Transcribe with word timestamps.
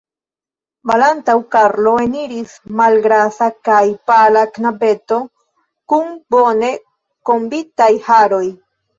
Malantaŭ 0.91 1.33
Karlo 1.55 1.91
eniris 2.05 2.55
malgrasa 2.79 3.49
kaj 3.69 3.81
pala 4.11 4.41
knabeto 4.55 5.19
kun 5.93 6.09
bone 6.37 6.71
kombitaj 7.31 7.91
haroj. 8.09 8.43